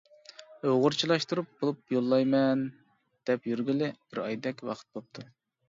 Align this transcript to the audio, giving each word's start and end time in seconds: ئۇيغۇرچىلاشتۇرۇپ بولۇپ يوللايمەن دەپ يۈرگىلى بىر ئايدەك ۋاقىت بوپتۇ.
ئۇيغۇرچىلاشتۇرۇپ 0.61 1.51
بولۇپ 1.59 1.93
يوللايمەن 1.97 2.65
دەپ 3.31 3.47
يۈرگىلى 3.53 3.93
بىر 4.09 4.25
ئايدەك 4.27 4.69
ۋاقىت 4.73 4.93
بوپتۇ. 5.01 5.31